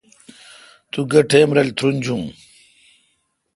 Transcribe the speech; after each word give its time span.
توگہ 0.91 1.21
ٹیم 1.29 1.49
رل 1.57 1.69
ترونجون؟ 1.77 2.23